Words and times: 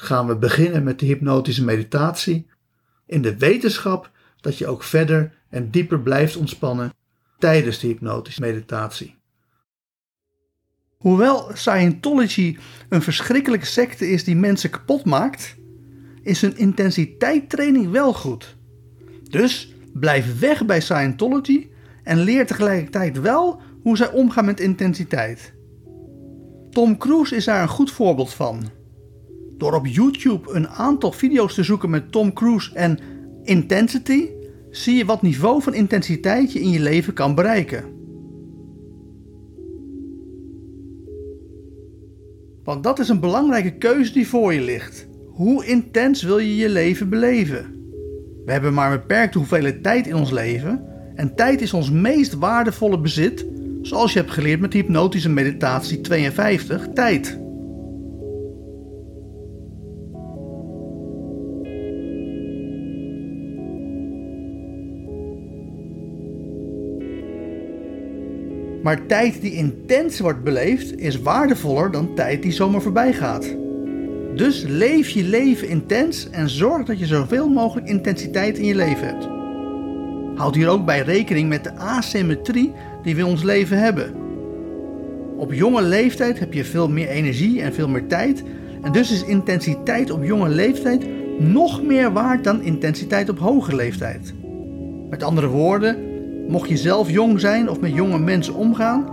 gaan 0.00 0.26
we 0.26 0.36
beginnen 0.36 0.82
met 0.82 0.98
de 0.98 1.06
hypnotische 1.06 1.64
meditatie 1.64 2.46
in 3.06 3.22
de 3.22 3.36
wetenschap 3.36 4.10
dat 4.40 4.58
je 4.58 4.66
ook 4.66 4.82
verder 4.82 5.32
en 5.48 5.70
dieper 5.70 6.00
blijft 6.00 6.36
ontspannen 6.36 6.92
tijdens 7.38 7.78
de 7.78 7.86
hypnotische 7.86 8.40
meditatie. 8.40 9.16
Hoewel 10.96 11.50
Scientology 11.54 12.58
een 12.88 13.02
verschrikkelijke 13.02 13.66
secte 13.66 14.10
is 14.10 14.24
die 14.24 14.36
mensen 14.36 14.70
kapot 14.70 15.04
maakt, 15.04 15.56
is 16.22 16.40
hun 16.40 16.56
intensiteittraining 16.56 17.90
wel 17.90 18.12
goed. 18.12 18.56
Dus 19.22 19.74
blijf 19.92 20.38
weg 20.38 20.66
bij 20.66 20.80
Scientology 20.80 21.68
en 22.02 22.18
leer 22.18 22.46
tegelijkertijd 22.46 23.20
wel 23.20 23.60
hoe 23.82 23.96
zij 23.96 24.10
omgaan 24.12 24.44
met 24.44 24.60
intensiteit. 24.60 25.54
Tom 26.70 26.98
Cruise 26.98 27.36
is 27.36 27.44
daar 27.44 27.62
een 27.62 27.68
goed 27.68 27.90
voorbeeld 27.90 28.34
van. 28.34 28.79
Door 29.60 29.74
op 29.74 29.86
YouTube 29.86 30.52
een 30.52 30.68
aantal 30.68 31.12
video's 31.12 31.54
te 31.54 31.62
zoeken 31.62 31.90
met 31.90 32.12
Tom 32.12 32.32
Cruise 32.32 32.74
en 32.74 32.98
intensity, 33.42 34.28
zie 34.70 34.96
je 34.96 35.04
wat 35.04 35.22
niveau 35.22 35.62
van 35.62 35.74
intensiteit 35.74 36.52
je 36.52 36.60
in 36.60 36.70
je 36.70 36.80
leven 36.80 37.12
kan 37.12 37.34
bereiken. 37.34 37.84
Want 42.64 42.82
dat 42.82 42.98
is 42.98 43.08
een 43.08 43.20
belangrijke 43.20 43.76
keuze 43.76 44.12
die 44.12 44.28
voor 44.28 44.54
je 44.54 44.60
ligt. 44.60 45.06
Hoe 45.28 45.66
intens 45.66 46.22
wil 46.22 46.38
je 46.38 46.56
je 46.56 46.68
leven 46.68 47.08
beleven? 47.08 47.74
We 48.44 48.52
hebben 48.52 48.74
maar 48.74 48.92
een 48.92 48.98
beperkte 48.98 49.38
hoeveelheid 49.38 49.82
tijd 49.82 50.06
in 50.06 50.16
ons 50.16 50.30
leven 50.30 50.84
en 51.14 51.34
tijd 51.34 51.60
is 51.60 51.72
ons 51.72 51.90
meest 51.90 52.34
waardevolle 52.34 53.00
bezit, 53.00 53.46
zoals 53.82 54.12
je 54.12 54.18
hebt 54.18 54.30
geleerd 54.30 54.60
met 54.60 54.72
hypnotische 54.72 55.28
meditatie 55.28 56.00
52, 56.00 56.88
tijd. 56.94 57.40
Maar 68.82 69.06
tijd 69.06 69.40
die 69.40 69.52
intens 69.52 70.20
wordt 70.20 70.44
beleefd 70.44 70.98
is 70.98 71.20
waardevoller 71.20 71.90
dan 71.90 72.14
tijd 72.14 72.42
die 72.42 72.52
zomaar 72.52 72.82
voorbij 72.82 73.12
gaat. 73.12 73.56
Dus 74.34 74.64
leef 74.68 75.08
je 75.08 75.24
leven 75.24 75.68
intens 75.68 76.30
en 76.30 76.48
zorg 76.48 76.84
dat 76.84 76.98
je 76.98 77.06
zoveel 77.06 77.48
mogelijk 77.48 77.88
intensiteit 77.88 78.58
in 78.58 78.64
je 78.64 78.74
leven 78.74 79.06
hebt. 79.06 79.28
Houd 80.38 80.54
hier 80.54 80.68
ook 80.68 80.84
bij 80.84 81.00
rekening 81.00 81.48
met 81.48 81.64
de 81.64 81.76
asymmetrie 81.76 82.72
die 83.02 83.14
we 83.14 83.20
in 83.20 83.26
ons 83.26 83.42
leven 83.42 83.78
hebben. 83.78 84.14
Op 85.36 85.52
jonge 85.52 85.82
leeftijd 85.82 86.38
heb 86.38 86.52
je 86.52 86.64
veel 86.64 86.88
meer 86.88 87.08
energie 87.08 87.62
en 87.62 87.74
veel 87.74 87.88
meer 87.88 88.06
tijd. 88.06 88.42
En 88.82 88.92
dus 88.92 89.12
is 89.12 89.24
intensiteit 89.24 90.10
op 90.10 90.24
jonge 90.24 90.48
leeftijd 90.48 91.06
nog 91.38 91.82
meer 91.82 92.12
waard 92.12 92.44
dan 92.44 92.62
intensiteit 92.62 93.28
op 93.28 93.38
hoge 93.38 93.74
leeftijd. 93.74 94.34
Met 95.10 95.22
andere 95.22 95.46
woorden, 95.46 95.96
Mocht 96.50 96.68
je 96.68 96.76
zelf 96.76 97.10
jong 97.10 97.40
zijn 97.40 97.68
of 97.68 97.80
met 97.80 97.94
jonge 97.94 98.18
mensen 98.18 98.54
omgaan, 98.54 99.04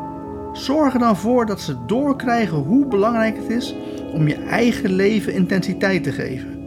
zorg 0.54 0.94
er 0.94 1.00
dan 1.00 1.18
voor 1.18 1.46
dat 1.46 1.62
ze 1.62 1.76
doorkrijgen 1.88 2.58
hoe 2.58 2.86
belangrijk 2.86 3.38
het 3.38 3.50
is 3.50 3.76
om 4.14 4.28
je 4.28 4.36
eigen 4.36 4.92
leven 4.92 5.34
intensiteit 5.34 6.04
te 6.04 6.12
geven. 6.12 6.60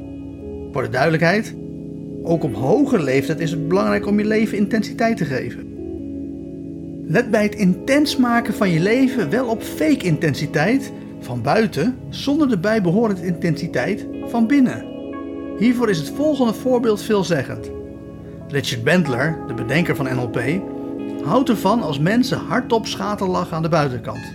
Voor 0.72 0.82
de 0.82 0.88
duidelijkheid, 0.88 1.54
ook 2.22 2.42
op 2.42 2.54
hoge 2.54 3.02
leeftijd 3.02 3.40
is 3.40 3.50
het 3.50 3.68
belangrijk 3.68 4.06
om 4.06 4.18
je 4.18 4.24
leven 4.24 4.58
intensiteit 4.58 5.16
te 5.16 5.24
geven. 5.24 5.68
Let 7.06 7.30
bij 7.30 7.42
het 7.42 7.54
intens 7.54 8.16
maken 8.16 8.54
van 8.54 8.70
je 8.70 8.80
leven 8.80 9.30
wel 9.30 9.46
op 9.46 9.62
fake 9.62 10.04
intensiteit 10.06 10.92
van 11.20 11.42
buiten 11.42 11.96
zonder 12.08 12.48
de 12.48 12.58
bijbehorende 12.58 13.26
intensiteit 13.26 14.06
van 14.26 14.46
binnen. 14.46 14.84
Hiervoor 15.58 15.90
is 15.90 15.98
het 15.98 16.10
volgende 16.10 16.54
voorbeeld 16.54 17.02
veelzeggend. 17.02 17.79
Richard 18.50 18.84
Bentler, 18.84 19.38
de 19.46 19.54
bedenker 19.54 19.96
van 19.96 20.16
NLP, 20.16 20.40
houdt 21.24 21.48
ervan 21.48 21.82
als 21.82 21.98
mensen 21.98 22.38
hardop 22.38 22.86
schaterlachen 22.86 23.56
aan 23.56 23.62
de 23.62 23.68
buitenkant. 23.68 24.32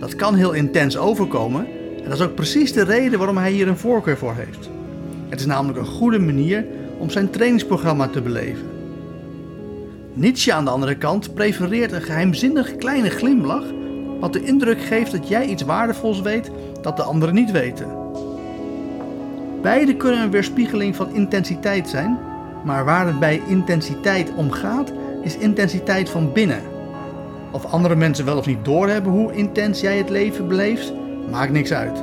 Dat 0.00 0.16
kan 0.16 0.34
heel 0.34 0.52
intens 0.52 0.96
overkomen 0.96 1.66
en 1.96 2.04
dat 2.04 2.18
is 2.18 2.24
ook 2.24 2.34
precies 2.34 2.72
de 2.72 2.84
reden 2.84 3.18
waarom 3.18 3.36
hij 3.36 3.50
hier 3.52 3.68
een 3.68 3.76
voorkeur 3.76 4.16
voor 4.16 4.34
heeft. 4.34 4.70
Het 5.28 5.40
is 5.40 5.46
namelijk 5.46 5.78
een 5.78 5.86
goede 5.86 6.18
manier 6.18 6.64
om 6.98 7.10
zijn 7.10 7.30
trainingsprogramma 7.30 8.08
te 8.08 8.22
beleven. 8.22 8.66
Nietzsche 10.12 10.52
aan 10.52 10.64
de 10.64 10.70
andere 10.70 10.96
kant 10.96 11.34
prefereert 11.34 11.92
een 11.92 12.02
geheimzinnig 12.02 12.76
kleine 12.76 13.10
glimlach, 13.10 13.64
wat 14.20 14.32
de 14.32 14.42
indruk 14.42 14.82
geeft 14.82 15.12
dat 15.12 15.28
jij 15.28 15.46
iets 15.46 15.62
waardevols 15.62 16.20
weet 16.20 16.50
dat 16.82 16.96
de 16.96 17.02
anderen 17.02 17.34
niet 17.34 17.50
weten. 17.50 17.86
Beide 19.62 19.96
kunnen 19.96 20.22
een 20.22 20.30
weerspiegeling 20.30 20.96
van 20.96 21.14
intensiteit 21.14 21.88
zijn, 21.88 22.18
maar 22.64 22.84
waar 22.84 23.06
het 23.06 23.18
bij 23.18 23.42
intensiteit 23.46 24.32
om 24.34 24.50
gaat, 24.50 24.92
is 25.22 25.36
intensiteit 25.36 26.08
van 26.08 26.32
binnen. 26.32 26.62
Of 27.50 27.64
andere 27.64 27.94
mensen 27.94 28.24
wel 28.24 28.36
of 28.36 28.46
niet 28.46 28.64
doorhebben 28.64 29.12
hoe 29.12 29.32
intens 29.32 29.80
jij 29.80 29.98
het 29.98 30.10
leven 30.10 30.48
beleeft, 30.48 30.92
maakt 31.30 31.52
niks 31.52 31.72
uit. 31.72 32.02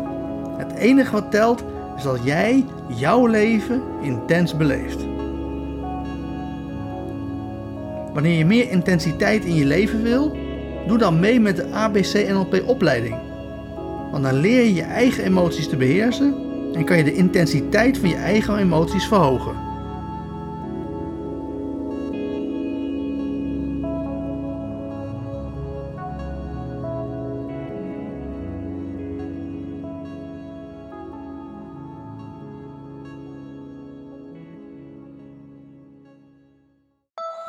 Het 0.58 0.74
enige 0.74 1.12
wat 1.12 1.32
telt 1.32 1.64
is 1.98 2.04
dat 2.04 2.20
jij 2.24 2.66
jouw 2.88 3.26
leven 3.26 3.82
intens 4.02 4.58
beleeft. 4.58 5.06
Wanneer 8.14 8.38
je 8.38 8.46
meer 8.46 8.72
intensiteit 8.72 9.46
in 9.46 9.56
je 9.56 9.66
leven 9.66 10.04
wil, 10.04 10.38
doe 10.88 10.98
dan 10.98 11.20
mee 11.20 11.40
met 11.40 11.56
de 11.56 11.72
ABC 11.72 12.30
NLP 12.30 12.64
opleiding. 12.66 13.16
Want 14.12 14.24
dan 14.24 14.34
leer 14.34 14.64
je 14.64 14.74
je 14.74 14.82
eigen 14.82 15.24
emoties 15.24 15.68
te 15.68 15.76
beheersen 15.76 16.36
en 16.74 16.86
kan 16.86 16.98
je 16.98 17.04
de 17.04 17.14
intensiteit 17.14 17.98
van 17.98 18.10
je 18.10 18.16
eigen 18.16 18.58
emoties 18.58 19.08
verhogen. 19.08 19.65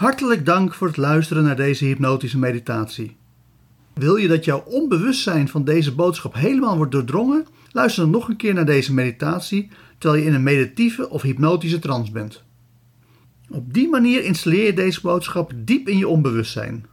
Hartelijk 0.00 0.46
dank 0.46 0.74
voor 0.74 0.86
het 0.86 0.96
luisteren 0.96 1.42
naar 1.42 1.56
deze 1.56 1.84
hypnotische 1.84 2.38
meditatie. 2.38 3.16
Wil 3.94 4.16
je 4.16 4.28
dat 4.28 4.44
jouw 4.44 4.62
onbewustzijn 4.66 5.48
van 5.48 5.64
deze 5.64 5.94
boodschap 5.94 6.34
helemaal 6.34 6.76
wordt 6.76 6.92
doordrongen? 6.92 7.46
Luister 7.72 8.02
dan 8.02 8.12
nog 8.12 8.28
een 8.28 8.36
keer 8.36 8.54
naar 8.54 8.64
deze 8.64 8.94
meditatie 8.94 9.68
terwijl 9.98 10.22
je 10.22 10.28
in 10.28 10.34
een 10.34 10.42
meditieve 10.42 11.08
of 11.10 11.22
hypnotische 11.22 11.78
trance 11.78 12.12
bent. 12.12 12.42
Op 13.50 13.74
die 13.74 13.88
manier 13.88 14.24
installeer 14.24 14.64
je 14.64 14.72
deze 14.72 15.00
boodschap 15.00 15.52
diep 15.56 15.88
in 15.88 15.98
je 15.98 16.08
onbewustzijn. 16.08 16.86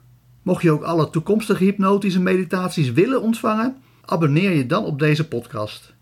Mocht 0.43 0.61
je 0.61 0.71
ook 0.71 0.83
alle 0.83 1.09
toekomstige 1.09 1.63
hypnotische 1.63 2.21
meditaties 2.21 2.91
willen 2.91 3.21
ontvangen, 3.21 3.75
abonneer 4.05 4.51
je 4.51 4.65
dan 4.65 4.85
op 4.85 4.99
deze 4.99 5.27
podcast. 5.27 5.93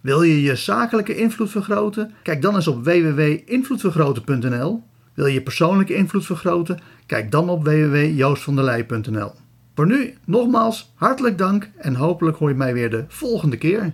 Wil 0.00 0.22
je 0.22 0.42
je 0.42 0.56
zakelijke 0.56 1.16
invloed 1.16 1.50
vergroten? 1.50 2.14
Kijk 2.22 2.42
dan 2.42 2.54
eens 2.54 2.68
op 2.68 2.84
www.invloedvergroten.nl 2.84 4.82
wil 5.16 5.26
je 5.26 5.42
persoonlijke 5.42 5.94
invloed 5.94 6.26
vergroten? 6.26 6.78
Kijk 7.06 7.30
dan 7.30 7.48
op 7.48 7.64
www.joostvanderlei.nl. 7.64 9.32
Voor 9.74 9.86
nu 9.86 10.14
nogmaals 10.24 10.92
hartelijk 10.94 11.38
dank 11.38 11.70
en 11.76 11.94
hopelijk 11.94 12.36
hoor 12.36 12.48
je 12.48 12.54
mij 12.54 12.74
weer 12.74 12.90
de 12.90 13.04
volgende 13.08 13.56
keer. 13.56 13.84